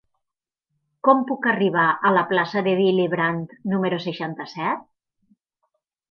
[1.07, 4.81] Com puc arribar a la plaça de Willy Brandt número seixanta-set?